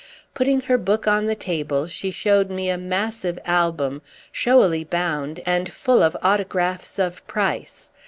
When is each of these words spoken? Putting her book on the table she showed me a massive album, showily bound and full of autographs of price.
Putting 0.33 0.61
her 0.61 0.79
book 0.79 1.07
on 1.07 1.27
the 1.27 1.35
table 1.35 1.85
she 1.85 2.09
showed 2.09 2.49
me 2.49 2.71
a 2.71 2.75
massive 2.79 3.37
album, 3.45 4.01
showily 4.31 4.83
bound 4.83 5.41
and 5.45 5.71
full 5.71 6.01
of 6.01 6.17
autographs 6.23 6.97
of 6.97 7.27
price. 7.27 7.91